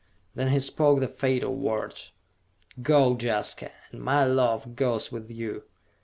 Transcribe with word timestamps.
Then 0.33 0.47
he 0.47 0.59
spoke 0.59 0.99
the 0.99 1.07
fatal 1.07 1.53
words. 1.55 2.11
"Go, 2.81 3.15
Jaska, 3.15 3.69
and 3.91 4.01
my 4.01 4.25
love 4.25 4.75
goes 4.75 5.11
with 5.11 5.29
you!" 5.29 5.65